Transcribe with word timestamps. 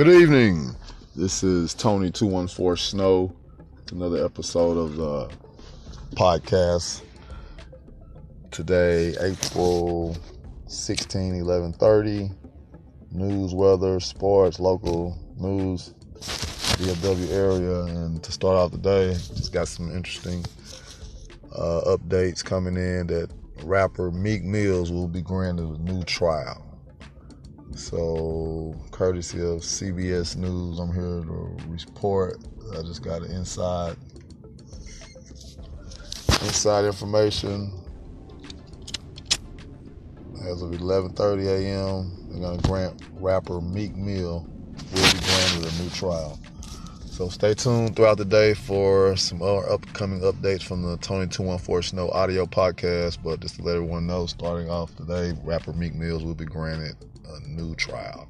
Good 0.00 0.22
evening. 0.22 0.74
This 1.14 1.42
is 1.42 1.74
Tony 1.74 2.10
two 2.10 2.24
one 2.24 2.48
four 2.48 2.74
Snow. 2.74 3.36
Another 3.92 4.24
episode 4.24 4.78
of 4.78 4.96
the 4.96 5.30
podcast. 6.16 7.02
Today, 8.50 9.14
April 9.20 10.16
16, 10.68 11.34
11 11.34 11.74
30. 11.74 12.30
News, 13.10 13.54
weather, 13.54 14.00
sports, 14.00 14.58
local 14.58 15.18
news, 15.36 15.92
DFW 16.18 17.30
area. 17.30 17.82
And 17.94 18.22
to 18.22 18.32
start 18.32 18.56
off 18.56 18.70
the 18.70 18.78
day, 18.78 19.12
just 19.12 19.52
got 19.52 19.68
some 19.68 19.94
interesting 19.94 20.46
uh, 21.54 21.82
updates 21.84 22.42
coming 22.42 22.78
in 22.78 23.06
that 23.08 23.30
rapper 23.64 24.10
Meek 24.10 24.44
Mills 24.44 24.90
will 24.90 25.08
be 25.08 25.20
granted 25.20 25.64
a 25.64 25.82
new 25.82 26.02
trial. 26.04 26.69
So, 27.74 28.74
courtesy 28.90 29.40
of 29.40 29.60
CBS 29.60 30.36
News, 30.36 30.78
I'm 30.78 30.92
here 30.92 31.22
to 31.24 31.56
report. 31.68 32.38
I 32.76 32.82
just 32.82 33.02
got 33.02 33.22
an 33.22 33.30
inside 33.30 33.96
inside 36.42 36.84
information. 36.84 37.72
As 40.42 40.62
of 40.62 40.72
11:30 40.72 41.46
a.m., 41.46 42.28
they're 42.28 42.40
gonna 42.40 42.62
grant 42.62 43.02
rapper 43.12 43.60
Meek 43.60 43.96
Mill 43.96 44.46
will 44.92 45.12
be 45.12 45.20
granted 45.20 45.72
a 45.72 45.82
new 45.82 45.90
trial. 45.90 46.38
So 47.20 47.28
stay 47.28 47.52
tuned 47.52 47.96
throughout 47.96 48.16
the 48.16 48.24
day 48.24 48.54
for 48.54 49.14
some 49.14 49.40
more 49.40 49.70
upcoming 49.70 50.20
updates 50.20 50.62
from 50.62 50.80
the 50.80 50.96
Tony 50.96 51.26
214 51.26 51.90
Snow 51.90 52.08
audio 52.08 52.46
podcast. 52.46 53.18
But 53.22 53.40
just 53.40 53.56
to 53.56 53.62
let 53.62 53.76
everyone 53.76 54.06
know, 54.06 54.24
starting 54.24 54.70
off 54.70 54.96
today, 54.96 55.38
rapper 55.44 55.74
Meek 55.74 55.94
Mills 55.94 56.24
will 56.24 56.34
be 56.34 56.46
granted 56.46 56.96
a 57.28 57.46
new 57.46 57.74
trial. 57.74 58.26